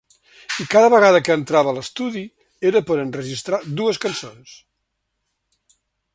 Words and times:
I 0.63 0.65
cada 0.69 0.87
vegada 0.93 1.19
que 1.27 1.35
entrava 1.39 1.71
a 1.73 1.77
l’estudi 1.79 2.23
era 2.71 2.81
per 2.89 2.97
a 2.99 3.05
enregistrar 3.07 3.61
dues 3.83 4.01
cançons. 4.09 4.59